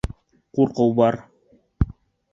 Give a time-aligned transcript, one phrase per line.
[0.59, 1.19] Ҡурҡыуы бар.